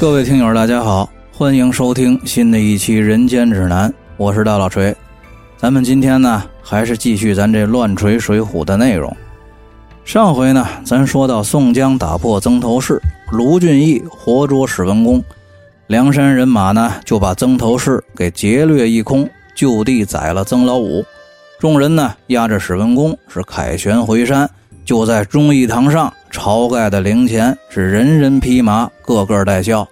[0.00, 4.96] 各位听友，大家好，欢迎收听新的一期《人间指南》，我是大老锤。
[5.58, 9.14] 咱们今天呢，还是继续咱这乱锤水浒的内容。
[10.02, 12.98] 上回呢，咱说到宋江打破曾头市，
[13.30, 15.22] 卢俊义活捉史文恭，
[15.88, 21.04] 梁山人马呢就把曾头市给劫掠一空，就地宰了曾老五。
[21.58, 24.48] 众人呢押着史文恭是凯旋回山，
[24.82, 26.10] 就在忠义堂上。
[26.30, 29.86] 晁盖的灵前是人人披麻，个个戴孝。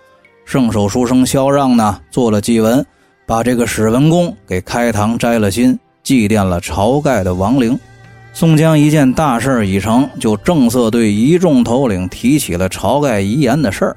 [0.44, 2.84] 圣手书生萧让呢做了祭文，
[3.26, 7.78] 把这个史文恭给开堂摘了心，祭奠了晁盖的亡灵。
[8.32, 13.96] 宋江一见大事已成，就正色对一众头领提起了晁盖遗言的事儿，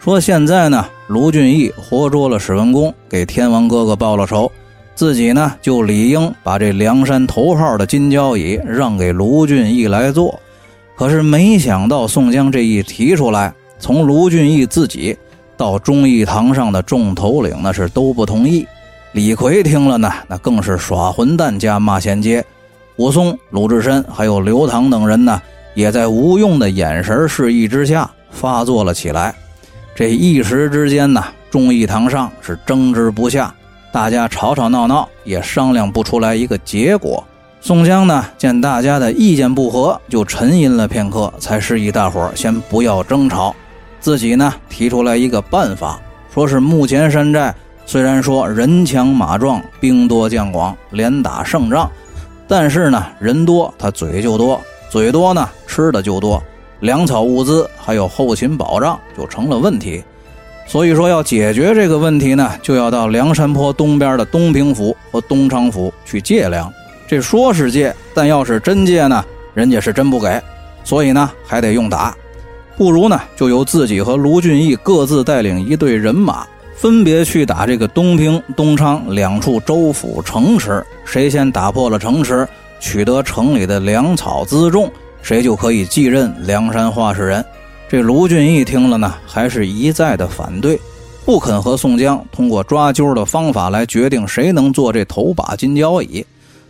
[0.00, 4.50] 说现在呢，卢俊义活捉了史文恭，给天王哥哥报了仇，
[4.94, 10.40] 自己呢就理应把这梁山头号的金交椅让给卢俊义来做。
[10.96, 15.16] 可是没想到，宋江这一提出来，从卢俊义自己
[15.56, 18.66] 到忠义堂上的众头领，那是都不同意。
[19.12, 22.44] 李逵听了呢，那更是耍混蛋加骂衔接。
[22.96, 25.40] 武松、鲁智深还有刘唐等人呢，
[25.74, 29.34] 也在吴用的眼神示意之下发作了起来。
[29.96, 33.52] 这一时之间呢，忠义堂上是争执不下，
[33.92, 37.24] 大家吵吵闹闹，也商量不出来一个结果。
[37.64, 43.56] 宋江呢，见大家的意见不合，就沉吟了片刻，才示意大伙儿先不要争吵。
[44.00, 45.98] 自己呢，提出来一个办法，
[46.30, 47.54] 说是目前山寨
[47.86, 51.90] 虽然说人强马壮、兵多将广、连打胜仗，
[52.46, 56.42] 但是呢，人多他嘴就多，嘴多呢吃的就多，
[56.80, 60.04] 粮草物资还有后勤保障就成了问题。
[60.66, 66.70] 所以说要解决这个问题呢，就要到梁山坡东边的东平府和东昌府去借粮。
[67.06, 70.40] 这说是借，但要是真借呢，人家是真不给，
[70.82, 72.16] 所以呢还得用打，
[72.76, 82.46] 不如呢就由自己和卢俊义各自带领一队人马，分别去打这个东平、东昌两处州府城池，谁先打破了城池，
[82.80, 84.90] 取得城里的粮草辎重，
[85.22, 87.44] 谁就可以继任梁山话事人。
[87.88, 90.80] 这卢俊义听了呢，还是一再的反对，
[91.24, 96.24] 不肯和宋江通过抓阄的方法来决定谁能做这头把金交椅。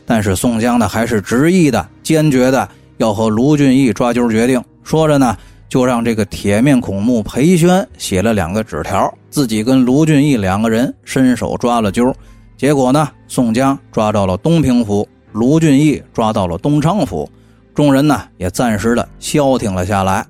[0.06, 4.62] 但是宋江呢，还是执意的、坚决的要和卢俊义抓阄决定。
[4.82, 5.36] 说着呢，
[5.68, 12.14] 就让这个铁面孔目裴宣写了两个纸条，自己跟卢俊义两个人伸手抓了阄。
[12.56, 17.28] 结果呢，宋江抓到了东平府，卢俊义抓到了东昌府，
[17.74, 20.24] 众人呢也暂时的消停了下来。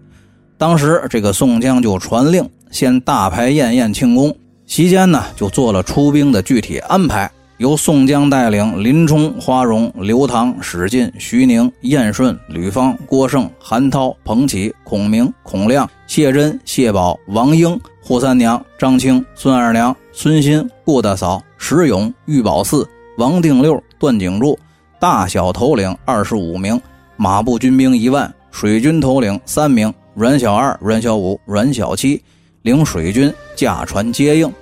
[0.56, 4.34] 当时这个宋江就传令，先大排宴宴庆功，
[4.66, 7.30] 席间呢就做了出兵的具体安排。
[7.58, 22.88] 由宋江带领林冲、花荣、刘唐、史进、徐宁、燕顺、吕方、郭盛、韩涛、彭起、孔明、孔亮、谢珍、谢宝、王英、扈三娘、张青、孙二娘、孙新、顾大嫂、石勇、玉宝四、
[23.18, 24.58] 王定六、段景柱，
[24.98, 26.80] 大小头领二十五名，
[27.16, 32.20] 马步军兵一万，水军头领三名，阮小二、阮小五、阮小七
[32.62, 34.52] 领水军驾船接应，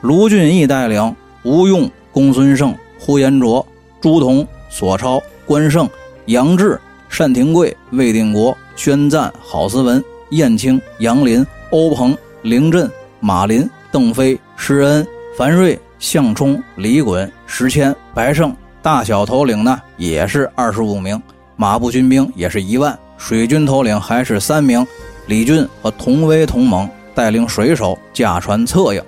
[0.00, 1.14] 卢俊义带领
[1.44, 1.88] 吴用。
[2.12, 3.66] 公孙胜、呼延灼、
[4.00, 5.88] 朱仝、索超、关胜、
[6.26, 6.78] 杨志、
[7.08, 12.90] 单廷贵、魏定国、宣赞、郝思文、燕青、杨林、欧鹏、凌震、
[13.20, 15.06] 马林、邓飞、施恩、
[15.36, 21.20] 樊瑞、项冲、李衮、石谦、白胜，大小头领呢也是二十五名，
[21.56, 24.86] 马步军兵也是一万，水军头领还是三名，
[25.26, 29.02] 李俊和童威、同盟带领水手驾船策应。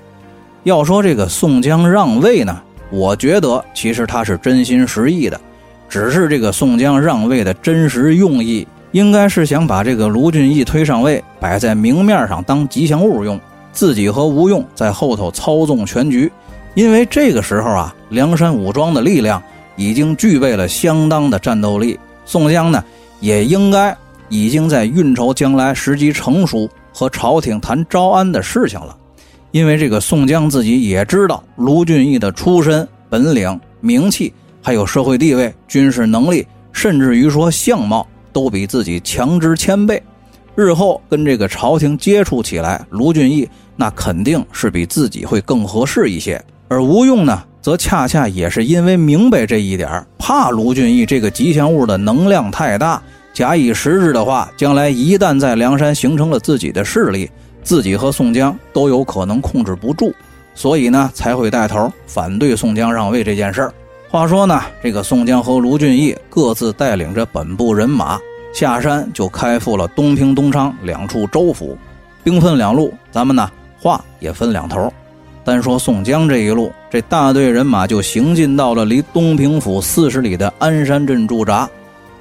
[0.62, 2.62] 要说这个宋江让位呢？
[2.94, 5.40] 我觉得其实他是真心实意的，
[5.88, 13.38] 只是这个宋江让位的真实用意，应该是想把这个卢俊义推上位，摆在明面上当吉祥物用，
[13.72, 16.30] 自己和吴用在后头操纵全局。
[16.74, 19.42] 因为这个时候啊，梁山武装的力量
[19.74, 22.84] 已经具备了相当的战斗力，宋江呢
[23.18, 23.96] 也应该
[24.28, 28.96] 已经在运筹将来时机成熟和朝廷谈招安的事情了。
[29.54, 40.02] 因为这个宋江自己也知道卢俊义的出身、本领、名气，还有社会地位、军事能力，甚至于说相貌都比自己强之千倍。
[40.56, 46.44] 日后跟这个朝廷接触起来，卢俊义那肯定是比自己会更合适一些。
[46.66, 53.00] 而吴用呢，则恰恰也是因为明白这一点，怕卢俊义这个吉祥物的能量太大，
[53.32, 57.30] 假以时日的话，将来一旦在梁山形成了自己的势力。
[57.64, 60.12] 自己和宋江都有可能控制不住，
[60.54, 63.74] 所以呢才会带头反对宋江让位这件事儿。
[64.08, 68.20] 话说呢，这个宋江和卢俊义各自带领着本部人马
[68.52, 71.76] 下山，就开赴了东平、东昌两处州府，
[72.22, 72.94] 兵分两路。
[73.10, 73.50] 咱们呢
[73.80, 74.92] 话也分两头。
[75.42, 81.68] 单说宋江这一路，这大队人马就行进到了离东平府四十里的鞍山镇驻扎。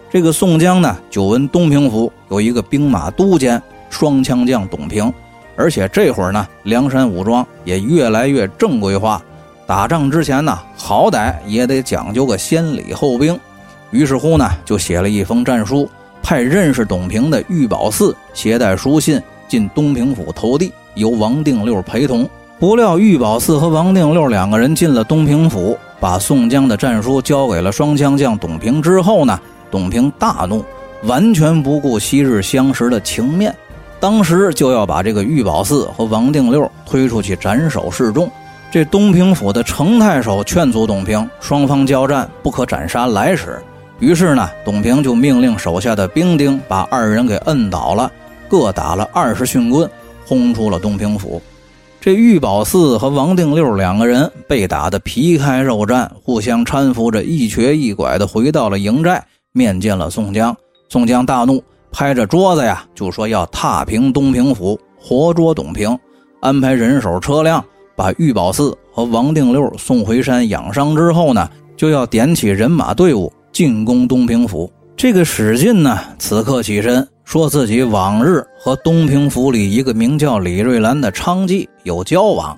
[0.10, 5.14] 这个宋江呢，久闻东平府有一个兵马都监双枪将董平，
[5.56, 9.22] 而且这会儿呢，梁山武装也越来越正规化，
[9.66, 13.40] 打仗之前呢，好歹也得讲究个先礼后兵。
[13.92, 15.88] 于是乎呢，就写了一封战书，
[16.22, 22.28] 派认识董平的玉宝四携带书信进东平府投递，由王定六陪同。
[22.60, 29.40] 不料玉宝四和王定六两个人进了东平府，把宋江的战书交给了双枪将董平之后呢，
[29.70, 30.64] 董平大怒，
[31.04, 33.54] 完全不顾昔日相识的情面，
[34.04, 38.30] 当时就要把这个玉宝四和王定六推出去斩首示众。
[38.70, 43.58] 这东平府的程太守劝阻董平，双方交战不可斩杀来使。
[44.00, 48.12] 于是呢，董平就命令手下的兵丁把二人给摁倒了，
[48.50, 49.90] 各打了二十训棍，
[50.26, 51.42] 轰出了东平府。
[52.02, 59.24] 这玉宝四和王定六两个人被打得皮开肉绽，互相搀扶着一瘸一拐地回到了营寨，
[59.54, 60.54] 面见了宋江。
[60.90, 65.98] 宋江大怒，拍着桌子呀，就说要踏平东平府，活捉董平，
[66.42, 67.64] 安排人手车辆
[67.96, 71.48] 把玉宝四和王定六送回山养伤之后呢，
[71.78, 74.70] 就要点起人马队伍进攻东平府。
[74.98, 77.08] 这个史进呢，此刻起身。
[77.24, 82.58] 说自己往日和东平府里一个名叫李瑞兰的娼妓有交往，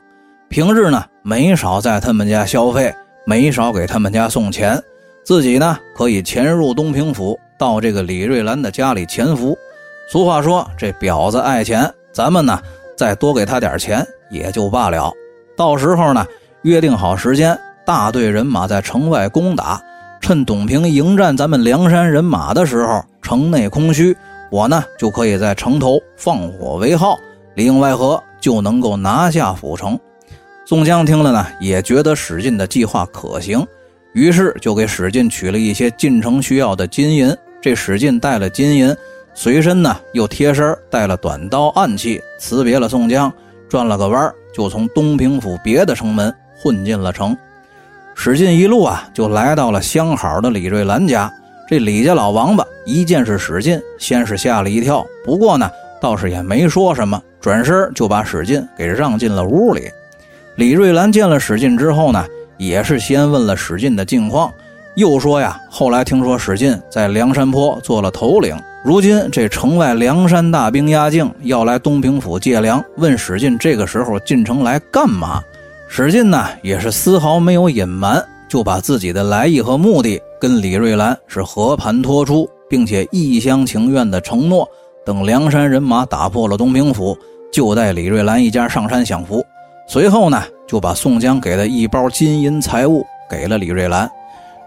[0.50, 2.92] 平日呢没少在他们家消费，
[3.28, 4.82] 没少给他们家送钱，
[5.24, 9.58] 自己呢可以潜入东平府，到这个李瑞兰的家里潜伏。
[10.12, 12.60] 俗话说，这婊子爱钱，咱们呢
[12.96, 15.12] 再多给他点钱也就罢了。
[15.58, 16.26] 到时候呢，
[16.64, 19.82] 约定好时间，大队人马在城外攻打，
[20.22, 24.16] 趁董平迎战咱们梁山人马的时候，城内空虚。
[24.52, 27.18] 我呢就可以在城头放火为号，
[27.56, 30.00] 里应外合就能够拿下府城。
[30.66, 33.66] 宋江听了呢，也觉得史进的计划可行，
[34.14, 37.36] 于是就给史进取了一些进城需要的金银。
[37.62, 38.96] 这史进带了金银，
[39.34, 43.32] 随身呢又贴身带了短刀暗器，辞别了宋江，
[43.68, 47.36] 转了个弯就从东平府别的城门混进了城。
[48.16, 51.32] 史进一路啊，就来到了相好的李瑞兰家。
[51.68, 55.70] 这李家老王八一见是史进，先是吓了一跳，不过呢，
[56.00, 59.90] 倒是也没说什么，转身就把史进给让进了屋里。
[60.56, 62.24] 李瑞兰见了史进之后呢，
[62.58, 64.54] 也是先问了史进的近况，
[64.96, 75.42] 又说呀，后来听说史进在梁山坡做了头领，如今这城外梁山大兵压境，要来东平府借粮，问史进这个时候进城来干嘛？
[75.90, 78.24] 史进呢，也是丝毫没有隐瞒。
[78.48, 84.66] 就把自己的来意和目的跟李瑞兰是和盘托出，并且一厢情愿的承诺，
[85.04, 87.18] 等梁山人马打破了东平府，
[87.52, 89.44] 就带李瑞兰一家上山享福。
[89.88, 94.10] 随后呢，就把宋江给的一包金银财物给了李瑞兰。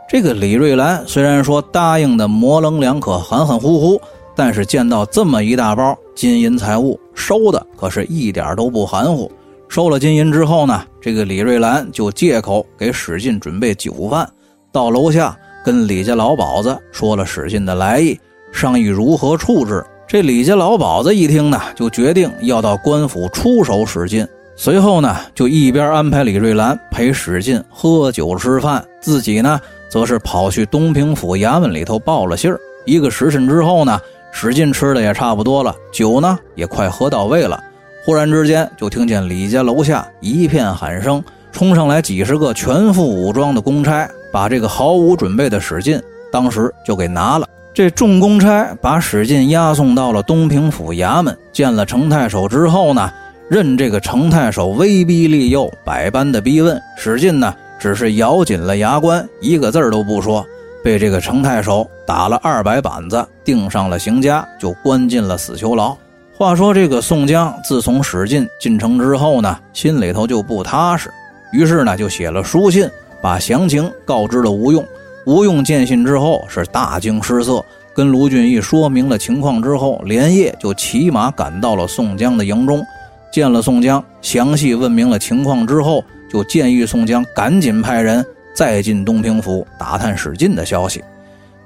[0.09, 4.01] 这个李瑞兰虽然说答应的模棱两可、含含糊糊，
[4.35, 9.31] 但是见到这么一大包金银财物，收的可是一点都不含糊。
[9.69, 14.27] 收了金银之后呢，这个李瑞兰就借口给史进准备酒饭，
[14.73, 18.19] 到楼下跟李家老鸨子说了史进的来意，
[18.51, 19.85] 商议如何处置。
[20.07, 24.27] 这李家老鸨子一听呢，就决定要到官府出手史进。
[24.57, 32.61] 随后呢，就一边安排李瑞兰陪史进喝酒吃饭，自己呢，则是跑去东平府衙门里头报了信儿。
[32.85, 34.01] 一个时辰之后呢，
[34.33, 37.63] 史进吃的也差不多了，酒呢也快喝到位了。
[38.05, 46.01] 忽然之间，就听见李家楼下一片喊声，冲上来几十个全副武装的公差，把这个毫无准备的史进
[46.33, 47.47] 当时就给拿了。
[47.75, 53.13] 这众公差把史进押送到了东平府衙门，见了程太守之后呢，
[53.51, 56.81] 任这个程太守威逼利诱，百般的逼问。
[56.97, 60.45] 史进呢，只是咬紧了牙关，一个字儿都不说，
[60.83, 65.97] 被这个程太守打了二百板子，钉上了刑枷，就关进了死囚牢。
[66.37, 71.11] 话说这个宋江自从史进进城之后呢，心里头就不踏实，
[71.53, 72.89] 于是呢就写了书信，
[73.21, 74.85] 把详情告知了吴用。
[75.27, 82.85] 吴用见信之后是大惊失色，跟卢俊义说明了情况之后，连夜就骑马赶到了宋江的营中，
[83.33, 91.03] 见了宋江，详细问明了情况之后，就建议宋江赶紧派人再进东平府打探史进的消息。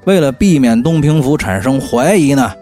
[0.04, 2.52] 为了避免东平府产生怀疑呢。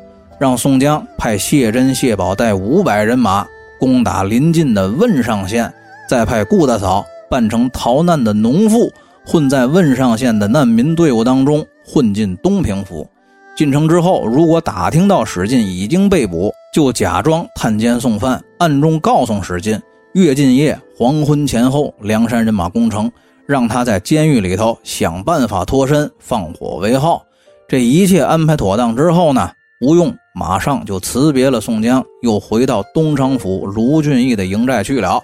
[0.41, 3.47] 让宋江派谢珍、谢宝带五百人马
[3.79, 5.71] 攻打临近的汶上县，
[6.09, 8.91] 再派顾大嫂扮成逃难的农妇，
[9.27, 13.07] 混在汶上县的难民队伍当中，混进东平府。
[13.55, 19.79] 进城之后，如果打听到史进已经被捕，就假装探监送饭，暗中告诉史进，
[20.13, 23.09] 越近夜黄昏前后，梁山人马攻城，
[23.47, 27.25] 让他在监狱里头想办法脱身，放火为号。
[27.69, 29.49] 这一切安排妥当之后呢，
[29.81, 35.23] 吴用马上就辞别了宋江，又回到东昌府卢俊义的营寨去了。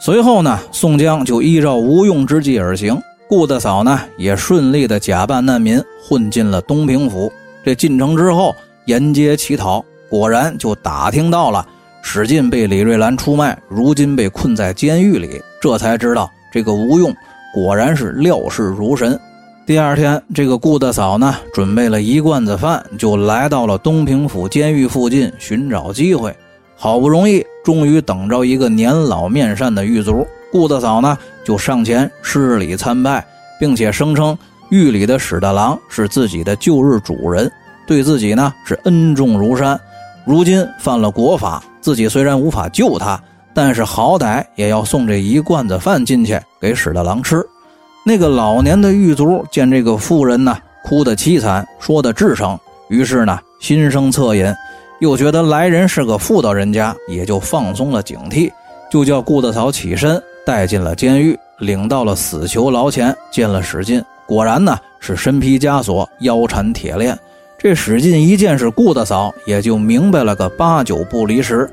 [0.00, 7.32] 随后呢，宋江就依照吴用之计而行，顾大嫂呢也顺利的假扮难民混进了东平府。
[7.64, 8.52] 这进城之后，
[8.86, 11.64] 沿街乞讨，果然就打听到了
[12.06, 17.12] 史进被李瑞兰出卖，如今被困在监狱里，这才知道这个吴用
[17.52, 19.18] 果然是料事如神。
[19.66, 26.32] 第二天，这个顾大嫂呢，准备了一罐子饭，就来到了东平府监狱附近寻找机会。
[26.76, 30.24] 好不容易，终于等着一个年老面善的狱卒。
[30.52, 33.26] 顾大嫂呢，就上前施礼参拜，
[33.58, 34.36] 并且声称
[34.68, 37.50] 狱里的史大郎是自己的旧日主人，
[37.86, 39.80] 对自己呢是恩重如山。
[40.26, 43.22] 如今犯了国法，自己虽然无法救他，
[43.52, 47.44] 但是好歹也要送这一罐子饭进去给史大郎吃。
[48.06, 54.50] 那个老年的狱卒见这个妇人呢哭得凄惨，说的至诚，于是呢心生恻隐，
[55.00, 58.50] 又觉得来人是个妇道人家，也就放松了警惕，
[58.90, 67.14] 就叫顾大嫂起身带进了监狱，领到了死囚牢前见了史进，果然呢是身披枷锁，腰缠铁链。
[67.58, 71.68] 这史进一见是顾大嫂，也就明白了个八九不离十，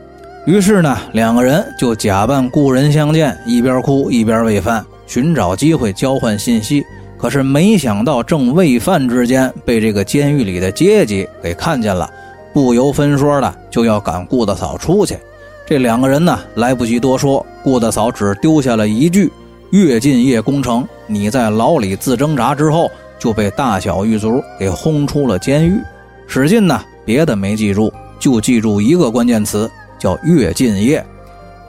[0.45, 4.85] 于是呢两个人就假扮故人相见，一边哭一边喂饭。
[5.05, 6.85] 寻找机会交换信息，
[7.17, 12.09] 可是没想到正喂饭之间，被这个监狱里的阶级给看见了，
[12.53, 15.17] 不由分说的就要赶顾大嫂出去。
[15.65, 19.29] 这两个人呢，来不及多说，顾大嫂只丢下了一句
[19.71, 22.89] ：“越进夜攻城。”你在牢里自挣扎之后，
[23.21, 25.79] 就被大小狱卒给轰出了监狱。
[26.25, 31.05] 史进呢，别的没记住，就记住一个关键词，叫“月禁夜”。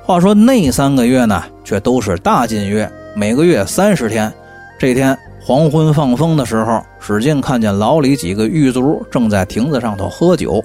[0.03, 2.91] 话说那三个月呢，却都是大禁月。
[3.15, 4.33] 每个月三十天，
[4.79, 10.65] 这天黄昏放风的时候，史进看见牢里几个狱卒正在亭子上头喝酒。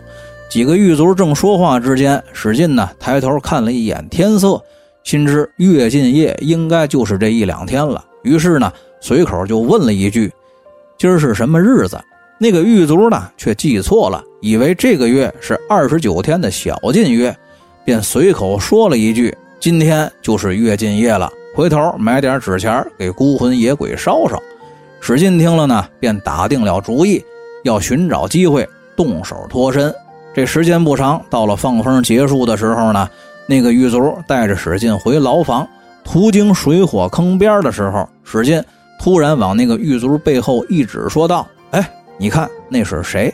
[0.49, 4.61] 几个狱卒正说话之间，史进呢抬头看了一眼天色，
[5.03, 8.01] 心知月尽夜应该就是这一两天了。
[8.23, 10.31] 于是呢，随口就问了一句
[10.97, 11.99] ：“今儿是什么日子？”
[12.39, 17.35] 那个狱卒呢却记错了，以为这个月是二十九天的小禁月，
[17.83, 24.39] 便随口说了一句：“今天就是月禁夜了。”回头买点纸钱给孤魂野鬼烧烧。
[24.99, 25.65] 史进听了。
[25.65, 26.79] 呢，便打定了。
[26.79, 27.23] 主意，
[27.63, 29.91] 要寻找机会动手脱身。
[30.35, 31.55] 这时间不长，到了。
[31.55, 33.09] 放风结束的时候呢，
[33.47, 35.67] 那个狱卒带着史进回牢房，
[36.03, 38.63] 途经水火坑边的时候，史进
[38.99, 43.33] 突然往那个狱卒背后一指，说道：“哎，你看那是谁？”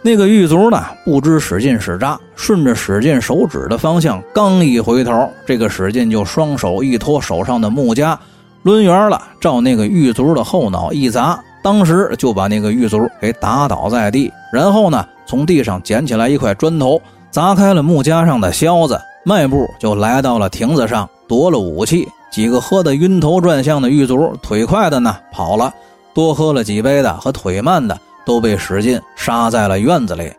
[0.00, 8.16] 那个狱卒呢，不知使劲使诈，顺着史进手指的方向，刚一回头，这个史进就双手一托手上的木枷，
[8.62, 14.32] 抡圆了，照那个狱卒的后脑一砸，当时就把那个狱卒给打倒在地。
[14.52, 22.06] 然后呢，从地上捡起来一块砖头，砸开了木枷上的销子，迈步就来到了亭子上，夺了武器。
[22.30, 25.72] 几个喝得晕头转向的狱卒，腿快的呢跑了，
[26.14, 27.98] 多喝了几杯的和腿慢的。
[28.26, 30.30] 都被史进杀在了院子里。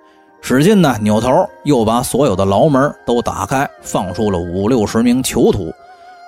[0.41, 5.74] 史进呢，扭头又把所有的牢门都打开，放出了五六十名囚徒。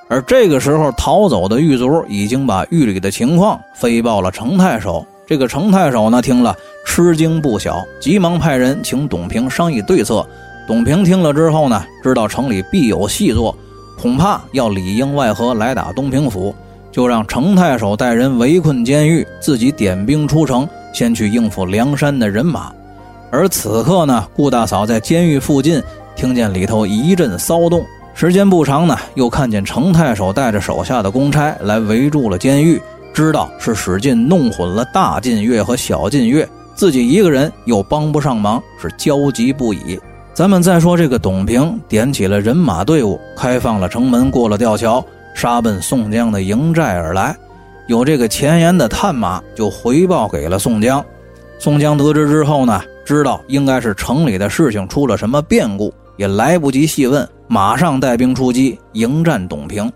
[0.10, 5.06] 而这个时候，逃走的狱卒已经把狱里的情况飞报了程太守。
[5.28, 10.26] 这个程太守呢，听了吃惊不小，急忙派人请董平商议对策。
[10.68, 13.56] 董平听了之后呢，知道城里必有细作，
[14.02, 16.56] 恐怕要里应外合来打东平府，
[16.92, 20.68] 就让程太守带人围困监狱，自己点兵出城。
[20.94, 22.70] 先去应付梁山的人马，
[23.32, 25.82] 而此刻呢，顾大嫂在监狱附近
[26.18, 27.86] 听见里头一阵骚动。
[28.14, 32.82] 时间不长呢，又看见程太守带着手下的公差来围住了监狱，
[33.14, 39.98] 知道是史进弄混了大禁月和小禁月，自己一个人又帮不上忙，是焦急不已。
[40.34, 47.36] 咱们再说这个董平点起了人马队伍，开放了城门，过了吊桥，杀奔宋江的营寨而来。
[47.88, 51.04] 有这个前沿的探马就回报给了宋江，
[51.60, 59.92] 宋江得知之后呢，知道应该是城里的事情出了什么变故，也来不及细问，马上带兵出击迎战董平。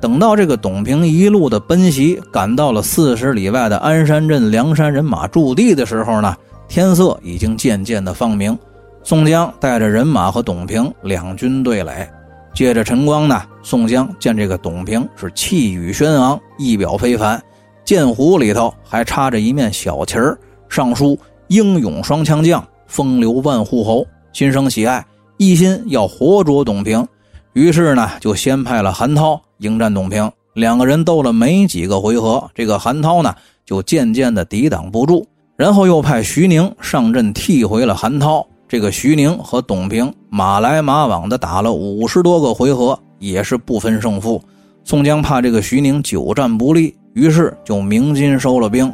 [0.00, 8.58] 等到这个董平一路的奔袭，赶到了四十里外的鞍山镇梁山人马驻地的时候呢，天色已经渐渐的放明。
[9.02, 12.08] 宋江带着人马和董平两军对垒。
[12.54, 17.40] 借着晨光呢，宋江见这个董平是气宇轩昂，仪表非凡，
[17.84, 20.36] 剑壶里头还插着一面小旗儿，
[20.68, 25.04] 上书“英勇双枪将，风流万户侯”，心生喜爱，
[25.36, 27.06] 一心要活捉董平。
[27.52, 30.30] 于是呢，就先派了韩涛迎战董平。
[30.54, 33.32] 两个人斗了没几个回合，这个韩涛呢
[33.64, 35.24] 就渐渐的抵挡不住，
[35.56, 38.44] 然后又派徐宁上阵替回了韩涛。
[38.68, 44.42] 这个徐宁和董平马来马往的打了五十多个回合，也是不分胜负。
[44.84, 48.92] 宋江怕这个徐宁久战不利，于是就鸣金收了兵。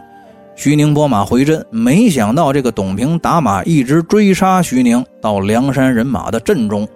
[0.55, 6.87] 徐宁拨马回阵，没想到这个董平打马一直追杀徐宁到梁山人马的阵中。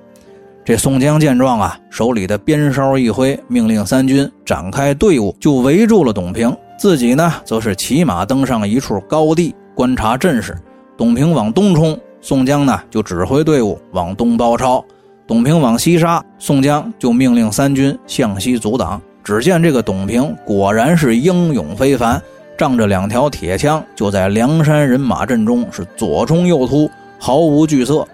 [0.64, 6.56] 这宋江见状啊，手里的鞭梢一挥，命令三军展开队伍，就围住了董平。
[6.78, 10.56] 自己呢，则是骑马登上一处高地观察阵势。
[10.96, 14.84] 董平往东冲，宋江呢就指挥队伍往东包抄；
[15.26, 19.00] 董平往西杀，宋江就命令三军向西阻挡。
[19.22, 22.20] 只见这个董平果然是英勇非凡，
[22.56, 28.06] 仗着两条铁枪，就在梁山人马阵中是左冲右突，毫无惧色。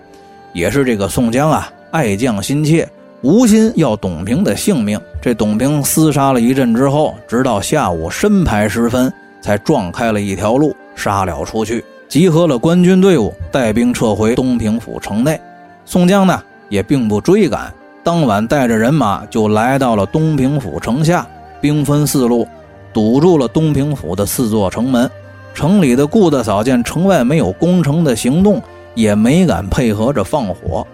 [0.52, 1.70] 也是这个宋江啊。
[1.90, 2.88] 爱将心切，
[3.22, 5.00] 无心要董平的性命。
[5.22, 15.40] 这董平厮杀了一阵之后，直到下午申牌时分，才撞开了一条路，杀了出去，集合了官军队伍，带兵撤回东平府城内。
[15.84, 21.26] 宋江呢，也并不追赶，当晚带着人马就来到了东平府城下，
[21.60, 22.46] 兵分四路，
[22.92, 25.10] 堵住了东平府的四座城门。
[25.52, 28.60] 城里的顾大嫂见城外没有攻城的行动，
[28.94, 30.86] 也没敢配合着放火。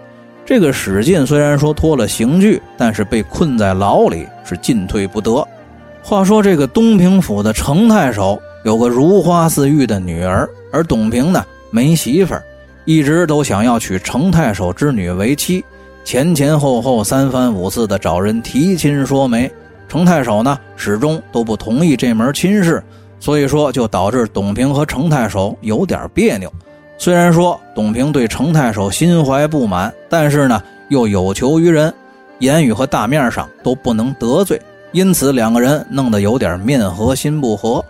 [0.45, 5.47] 这个史进虽然说脱了刑具，但是被困在牢里是进退不得。
[6.03, 12.43] 话说这个东平府的程太守有个如花似玉的女儿，而董平呢没媳妇儿，
[12.85, 15.63] 一直都想要娶程太守之女为妻，
[16.03, 19.51] 前前后后三番五次的找人提亲说媒，
[19.87, 22.81] 程太守呢始终都不同意这门亲事，
[23.19, 26.51] 所以说就导致董平和程太守有点别扭。
[26.97, 31.93] 虽然说董平对程太守心怀不满，但是呢又有求于人，
[32.39, 37.83] 言语和大面上都不能得罪，因此两个人弄得有点面和心不和。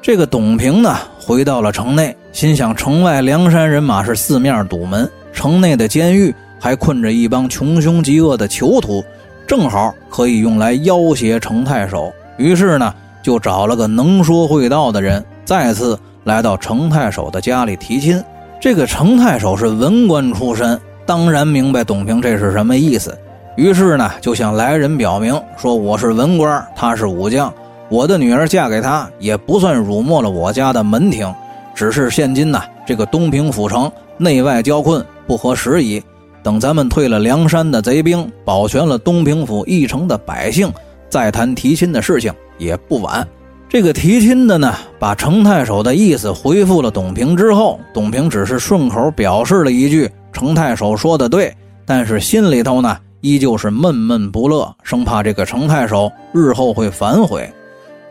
[0.00, 9.04] 这个董平呢回到了城内，心想城外梁山人马是四面堵门，城内的监狱还困着一帮穷凶极恶的囚徒，
[9.46, 12.12] 正好可以用来要挟程太守。
[12.36, 18.22] 于是呢就找了个能说会道的人，再次来到程太守的家里提亲。
[18.60, 23.16] 这个程太守是文官出身，当然明白董平这是什么意思。
[23.56, 27.52] 于是呢，就向来人表明说：“我是文官，他是武将，
[27.90, 31.32] 我的女儿嫁给他也不算辱没了我家的门庭，
[31.74, 36.02] 只是现今呢，这个东平府城内外交困，不合时宜。
[36.42, 40.72] 等咱们退了梁山的贼兵，保全了东平府一城的百姓，
[41.08, 43.26] 再谈提亲的事情也不晚。”
[43.68, 57.50] 这个提亲的呢，把程太守的意思回复了董平之后，董平只是顺口表示了一句：“程太守说的对。”但是心里头呢，依旧是闷闷不乐，生怕这个程太守日后会反悔。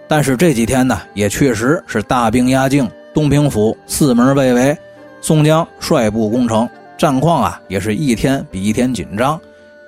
[0.08, 4.78] 但是这几天呢，也确实是大兵压境，东平府四门被围，
[5.22, 6.68] 宋江率部攻城，
[6.98, 9.40] 战况啊也是一天比一天紧张。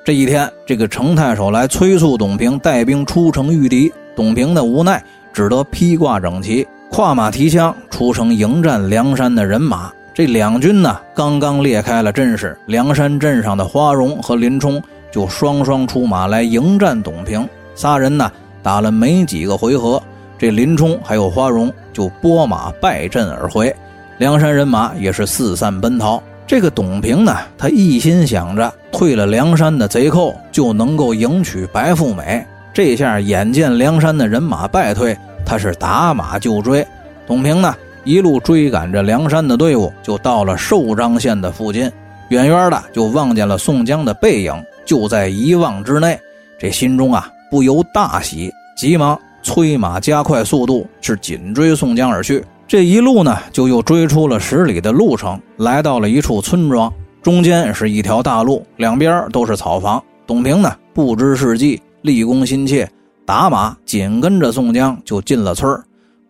[0.03, 5.03] 这一天，这个程太守来催促董平带兵出城御敌，董平的无奈。
[5.31, 9.91] 只得披挂整齐，跨马提枪出城迎战梁山的人马。
[10.11, 17.47] 这两军呢，刚刚列开了阵势，梁山镇上的花荣和林冲就双双出马来迎战董平。
[17.75, 18.29] 仨人呢，
[18.69, 19.99] 打了没几个回合，
[20.37, 23.75] 这林冲还有花荣就拨马败阵而回，
[24.19, 26.21] 梁山人马也是四散奔逃。
[26.45, 32.45] 这个董平呢，他一心想着退了梁山的贼寇，就能够迎娶白富美。
[32.71, 36.85] 这下眼见梁山的人马败退，他是打马就追。
[37.25, 41.91] 董平呢，一路追赶着梁山的队伍，就到了寿张县的附近。
[42.27, 44.53] 远远的就望见了宋江的背影，
[44.85, 46.19] 就在一望之内。
[46.59, 52.41] 这心中啊不由大喜，急忙催马加快速度，是紧追宋江而去。
[52.65, 56.89] 这一路呢，就又追出了十里的路程，来到了一处村庄，
[57.21, 60.01] 中间是一条大路，两边都是草房。
[60.25, 61.81] 董平呢，不知是计。
[62.03, 62.89] 立功心切，
[63.25, 65.77] 打马紧跟着宋江就进了村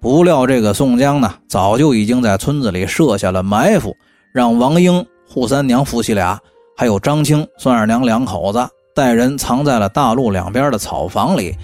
[0.01, 3.95] 不料这个宋江呢，早就已经在村子里设下了埋伏，
[4.33, 6.39] 让王英、扈三娘夫妻俩，
[6.75, 11.55] 还有张青、孙二娘两口子带人藏在了大路两边的草房里。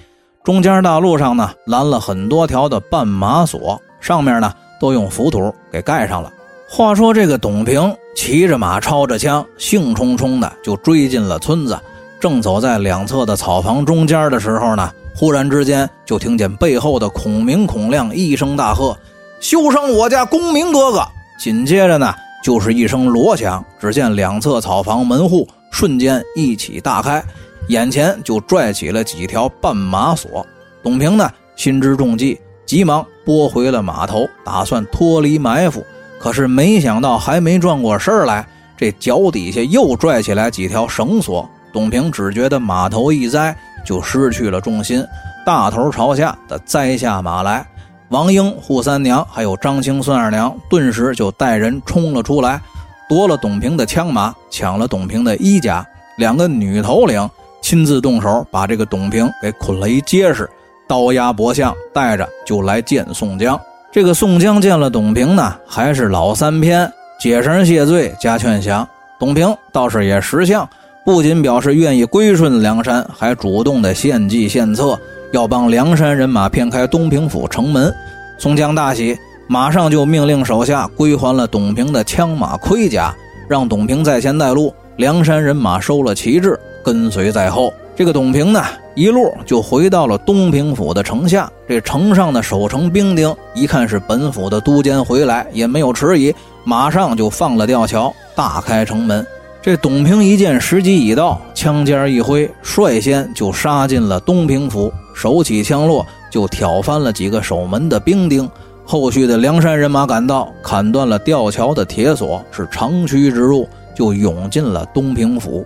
[0.46, 6.32] 中间大路上呢，拦了很多条的绊马索，上面呢都用浮土给盖上了。
[6.70, 11.76] 话说这个董平骑着马，抄着枪，兴冲冲的就追进了村子。
[12.20, 18.96] 正走在两侧的草房中间的时候呢，忽然之间就听见背后的孔明、孔亮一声大喝
[19.42, 21.04] ：“休伤我家公明哥哥！”
[21.42, 27.24] 紧接着呢，就是一声锣响，只见两侧草房门户瞬间一起大开，
[27.68, 30.46] 眼前就拽起了几条绊马索。
[30.84, 35.84] 董平呢，心知中计，急忙拨回了马头，打算脱离埋伏。
[36.20, 38.48] 可是没想到，还没转过身来，
[38.78, 41.48] 这脚底下又拽起来几条绳索。
[41.74, 45.06] 董平只觉得马头一栽，就失去了重心，
[45.46, 47.66] 大头朝下的栽下马来。
[48.10, 52.62] 王英、扈三娘还有张青、孙二娘顿时就带人冲了出来，
[53.10, 55.86] 夺了董平的枪马，抢了董平的衣甲。
[56.18, 57.30] 两个女头领
[57.66, 60.48] 亲自动手，把这个董平给捆了一结实，
[60.88, 63.60] 刀压脖项，带着就来见宋江。
[63.92, 66.88] 这个宋江见了董平呢，还是老三篇，
[67.20, 68.88] 解绳谢罪，加劝降。
[69.20, 70.70] 董平倒是也识相，
[71.04, 74.96] 不仅表示愿意归顺梁山，还主动的献计献策，
[75.34, 77.92] 要帮梁山人马骗开东平府城门。
[78.38, 83.12] 宋江大喜，马上就命令手下归还了董平的枪马盔甲，
[83.50, 84.72] 让董平在前带路。
[84.98, 87.74] 梁山人马收了旗帜，跟随在后。
[87.96, 91.52] 这个董平呢，一路就回到了东平府的城下。
[91.68, 99.26] 这城上的守城兵丁一看是本府的都监回来，也没有迟疑，马上就放了吊桥，大开城门。
[99.62, 108.48] 这董平一见时机已到，枪尖一挥，率先就杀进了东平府，手起枪落，就挑翻了几个守门的兵丁。
[108.86, 113.68] 后续的梁山人马赶到，砍断了吊桥的铁索，是长驱直入。
[113.96, 115.66] 就涌进了东平府。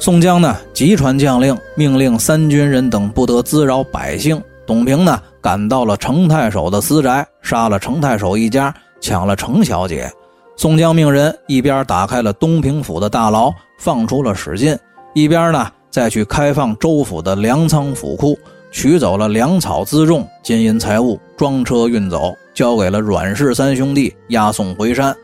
[0.00, 4.42] 宋江呢，急传将令，命令三军人等不得滋扰百姓。
[4.66, 10.10] 董平呢，赶到了程太守的私宅，杀了程太守一家，抢了程小姐。
[10.56, 14.74] 宋江命人一边打开了东平府的大牢，放出了史进，
[15.12, 18.38] 一边呢，再去开放州府的粮仓府库，
[18.72, 25.14] 取走了粮草辎重、金银财物，装车运走，交给了阮氏三兄弟押送回山。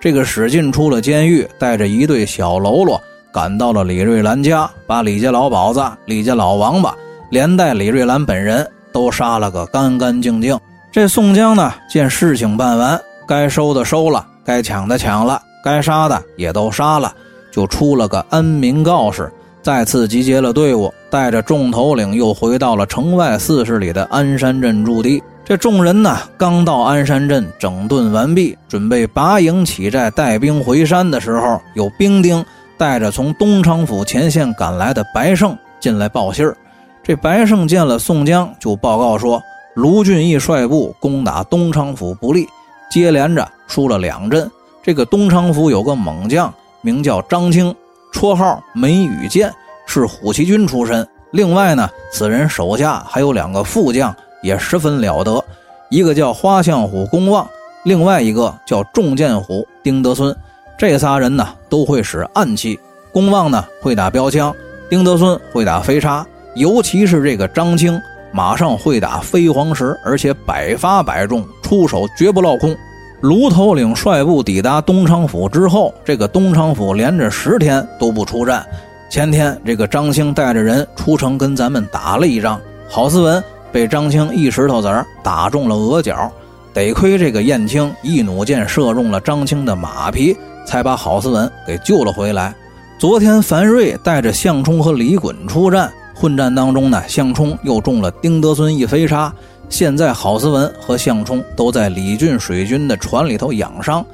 [0.00, 3.00] 这个史进出了监狱，带着一队小喽啰
[3.36, 6.94] 赶到了李瑞兰家，把李家老鸨子、李家老王八，
[7.28, 10.58] 连带李瑞兰本人都杀了个干干净净。
[10.90, 17.12] 这宋江呢，见事情办完，该收的收了，该抢的抢了，该杀的也都杀了，
[17.52, 25.22] 就出了个安民告示，再次集结了队伍，带着众头领又回到了城外四十里的安山镇驻地。
[25.44, 32.42] 这众人呢，刚到鞍山镇整顿完毕，准备拔营起寨，带兵回山的时候，有兵丁
[32.78, 36.56] 带着从东昌府前线赶来的白胜进来报信儿。
[37.02, 39.40] 这白胜见了宋江，就报告说：
[39.74, 42.46] 卢俊义率部攻打东昌府不利，
[42.90, 44.50] 接连着输了两阵。
[44.82, 47.74] 这个东昌府有个猛将，名叫张青，
[48.12, 49.52] 绰号梅雨剑，
[49.86, 51.06] 是虎骑军出身。
[51.32, 54.14] 另外呢，此人手下还有两个副将。
[54.42, 55.42] 也十分了得，
[55.90, 57.48] 一个叫花象虎公望，
[57.82, 60.36] 另外一个叫重剑虎丁德孙。
[60.78, 62.80] 这仨人呢都会使暗器，
[63.12, 64.50] 公望呢会打标枪，
[64.88, 68.00] 丁德孙会打飞叉，尤其是这个张青，
[68.32, 72.74] 马上会打飞黄石，而且百发百中，出手绝不落空。
[73.20, 78.64] 卢头领率部抵达东昌府之后，这个东昌府连着十天都不出战。
[79.10, 82.58] 前天这个张青带着人出城跟咱们打了一仗，
[82.88, 83.44] 郝思文。
[83.70, 86.32] 被张青一石头子儿打中了额角，
[86.72, 90.34] 得亏这个燕青一弩箭射中了张青的马皮，
[90.66, 92.54] 才把郝思文给救了回来。
[92.98, 99.32] 昨天樊瑞带着项冲和李衮出战，混战当中呢，项冲又中了丁德孙一飞叉。
[99.68, 104.04] 现在郝思文和项冲都在李俊水军的船里头养伤，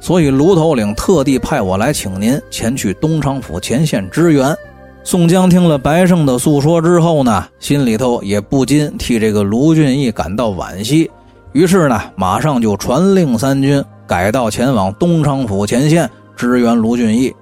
[0.00, 4.54] 所以卢头领特地派我来请您前去东昌府前线支援。
[5.02, 11.10] 宋江听了白胜的诉说之后呢，心里头也不禁替这个卢俊义感到惋惜。
[11.52, 17.32] 于是呢，马上就传令三军改道前往东昌府前线支援卢俊义。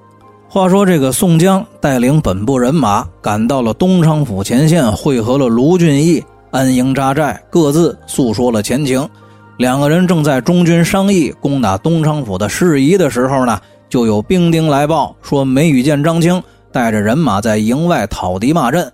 [0.50, 9.08] 话说这个宋江带领本部人马赶到了东昌府前线，会合了卢俊义，安营扎寨，各自诉说了前情。
[9.56, 16.42] 两个人正在中军商议攻打东昌府的事宜的时候呢，就有兵丁来报说梅雨见张青。
[16.70, 18.92] 带着人马在营外讨敌骂阵，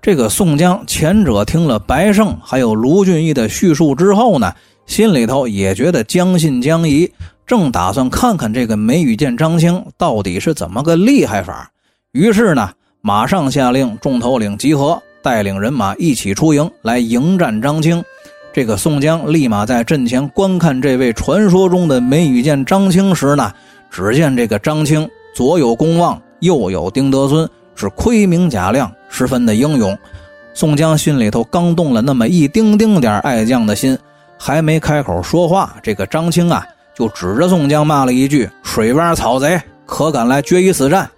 [0.00, 4.52] 这个宋江前者听了白胜还有卢俊义的叙述之后呢，
[4.86, 7.10] 心里头也觉得将信将疑，
[7.46, 11.70] 正打算看看这个梅雨见张青到底是怎么个厉害法。
[12.12, 12.70] 于是呢，
[13.00, 18.02] 马上下令众头领集合，带领人马一起出营来迎战张青。
[18.52, 23.52] 这个宋江立马在阵前观看这位传说中的梅雨见张青时呢，
[23.90, 26.20] 只见这个张青左有公望。
[26.40, 29.96] 右有丁德孙是盔明甲亮，十分的英勇。
[30.54, 33.98] 宋江心里头刚动了那么一丁丁点爱将的心，
[34.38, 41.08] 还没开口说话，这个张青啊就指着宋江骂了一句：“水洼草贼，可敢来决一死战！”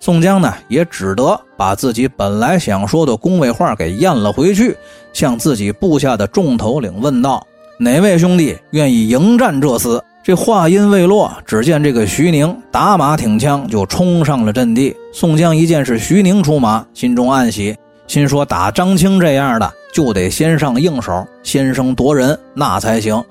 [0.00, 4.76] 宋江呢，也只得把自己本来想说的恭维话给咽了回去，
[5.12, 7.46] 向自己部下的众头领问道
[7.78, 14.96] ：“哪位兄弟愿意迎战这厮？”这话音未落，只见这个徐宁打马挺枪就冲上了阵地。
[15.12, 23.22] 宋江一见是徐宁出马，心中暗喜，心说打张青这样的就得先上硬手，先声夺人，那才行。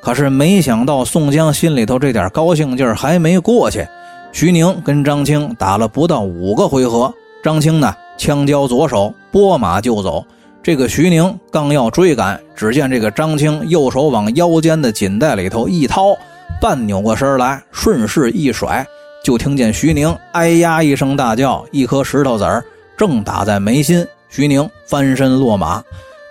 [0.00, 3.84] 可是没想到，宋江心里头这点高兴劲儿还没过去。
[4.30, 10.24] 徐宁跟张青打了不到五个回合，张青呢枪交左手，拨马就走。
[10.62, 16.16] 这个徐宁刚要追赶，只见这个张青右手往腰间的锦带里头一掏，
[16.60, 18.86] 半扭过身来，顺势一甩，
[19.24, 22.64] 就听见徐宁哎呀一声大叫，一颗石头子儿
[22.96, 25.82] 正打在眉心，徐宁翻身落马。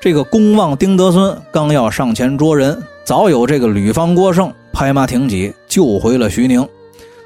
[0.02, 2.76] 这个公望丁德孙刚要上前捉人。
[3.04, 6.68] 早有这个吕方郭盛拍马挺戟救回了徐宁，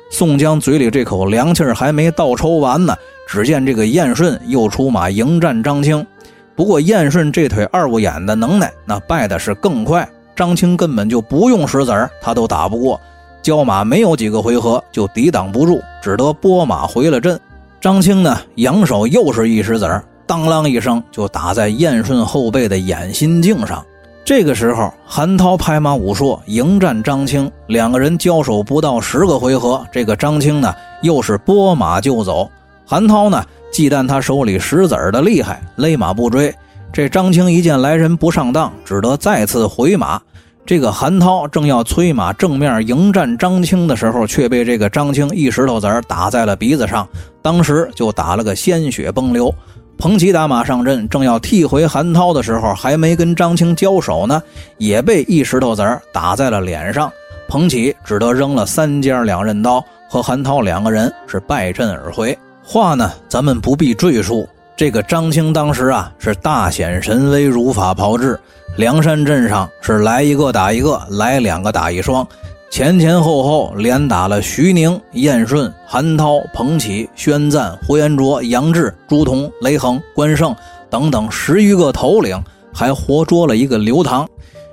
[0.09, 2.93] 宋江嘴里这口凉气儿还没倒抽完呢，
[3.29, 6.05] 只见这个燕顺又出马迎战张青。
[6.53, 10.05] 不过燕顺这腿二五眼的能耐，那败的是更快。
[10.35, 12.99] 张青根本就不用石子儿，他都打不过。
[13.41, 17.39] 交马没有几个回合就抵挡不住，只得拨马回了阵。
[17.79, 23.85] 张青呢，扬手又是一石子儿，当啷一声就打在燕顺后背的眼心镜上。
[24.23, 32.49] 这个时候，韩涛拍马武硕迎战张青，两个人交手不到十个回合，这个张青呢又是拨马就走。
[32.87, 36.53] 韩涛呢忌惮他手里石子儿的厉害，勒马不追。
[36.91, 40.19] 这张青一见来人不上当，只得再次回马。
[40.65, 47.07] 这个韩涛正要催马正面迎战张青的时候，却被这个张青一石头子儿打在了鼻子上，
[47.43, 49.53] 当时就打了个鲜血崩流。
[49.97, 54.41] 彭祺打马上阵，正要替回韩涛的时候，还没跟张青交手呢，
[54.77, 57.11] 也被一石头子儿打在了脸上。
[57.47, 62.37] 彭祺只得扔了三尖两刃刀，和韩涛两个人是败阵而回。
[62.63, 64.47] 话呢，咱们不必赘述。
[64.75, 68.37] 这个张青当时啊，是大显神威，如法炮制。
[68.75, 72.27] 梁山镇上是来一个打一个，来两个打一双。
[72.71, 80.53] 前前后后连打了徐宁、燕顺、韩涛、彭起、宣赞、呼延灼、杨志、朱仝、雷横、关胜
[80.89, 84.27] 等等十余个头领，还活捉了一个刘唐。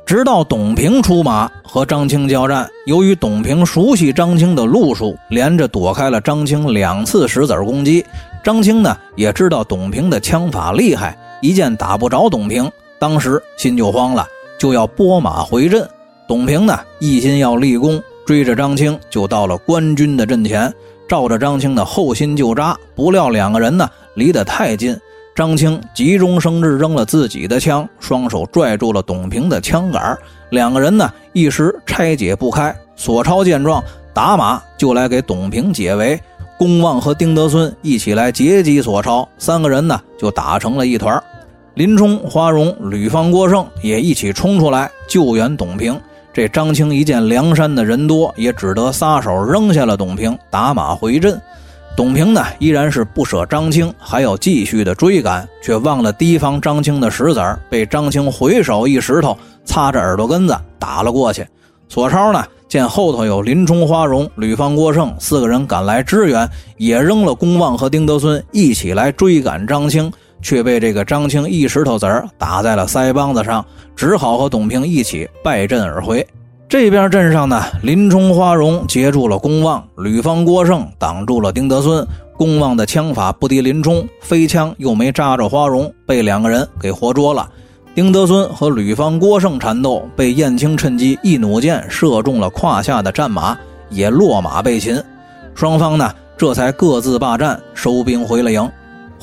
[0.05, 8.05] 直到董平出马和张青交战，由于董平熟悉张青的路数，连着躲开了张青两次石子攻击。
[8.43, 14.27] 张青呢也知道董平的枪法厉害，一见打不着董平，当时心就慌了，
[14.59, 15.89] 就要拨马回阵。
[16.33, 20.73] 董平呢，一心要立功，追着张青就到了官军的阵前，
[21.07, 22.75] 照着张青的后心就扎。
[22.95, 24.99] 不料两个人呢离得太近，
[25.35, 30.19] 张青急中生智，扔了自己的枪，双手拽住了董平的枪杆。
[30.49, 32.75] 两个人呢一时拆解不开。
[32.97, 36.19] 索超见状，打马就来给董平解围。
[36.57, 41.23] 公望和丁德孙一起来截击索超，三个人呢就打成了一团。
[41.75, 46.01] 林冲、花荣、吕方、郭盛也一起冲出来救援董平。
[46.33, 51.39] 这张青一见梁山的人多，也只得撒手扔下了董平，打马回阵。
[51.95, 61.47] 董平呢，依然是不舍张青，还要继续的追赶，却忘了提防张青的石子儿，被张青回手一石头擦着耳朵根子打了过去。
[61.87, 70.11] 索超呢，见后头有林冲、花荣、吕方、郭盛四个人赶来支援，也扔了公望和丁德孙一起来追赶张青。
[70.43, 73.65] 却被这个张青一石头子儿打在了腮帮子上，
[73.97, 76.27] 只好和董平一起败阵而回。
[76.69, 82.07] 这边阵上呢，林冲、花荣截住了公望，吕方、郭盛挡住了丁德孙。
[82.35, 87.49] 公望的枪法不敌林冲，飞枪又没扎着花荣，被两个人给活捉了。
[87.95, 93.57] 丁德孙和吕方、郭盛缠斗，被燕青趁机一弩箭射中了胯下的战马，
[93.91, 95.01] 也落马被擒。
[95.55, 98.69] 双方呢，这才各自罢战，收兵回了营。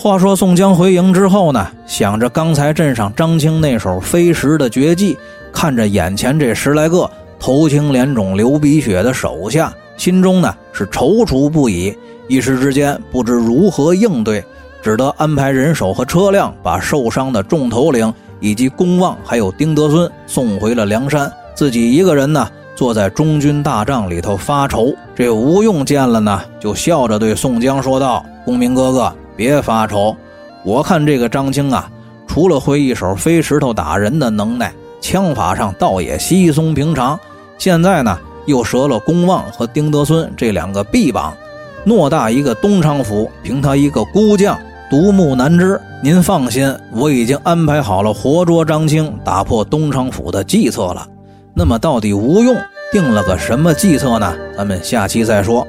[0.02, 5.18] 话说宋江回营之后呢，想着刚才镇上张青那手飞石的绝技，
[5.52, 11.94] 看着眼前这十来个头青脸肿、流鼻血的手下，心中呢是踌躇不已，
[12.30, 14.42] 一时之间不知如何应对，
[14.82, 24.96] 只得安排人手和车辆，把受伤的众头领以及公望还有丁德孙送回了梁山，自己一个人呢坐在中军大帐里头发愁。
[25.14, 30.14] 这吴用见了呢，就笑着对宋江说道：“公明哥哥。”别发愁，
[30.66, 31.90] 我看这个张青啊，
[32.28, 37.18] 除了会一手飞石头打人的能耐，枪法上倒也稀松平常。
[37.58, 41.34] 现在呢，又折了公望和丁德孙这两个臂膀，
[41.86, 45.80] 偌大一个东昌府，凭他一个孤将，独木难支。
[46.04, 51.08] 您放心，我已经安排好了活捉张青、打破东昌府的计策了。
[51.54, 52.58] 那么，到底吴用
[52.92, 54.36] 定了个什么计策呢？
[54.58, 55.66] 咱们下期再说。